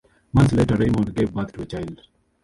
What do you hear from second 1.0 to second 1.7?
gave birth to a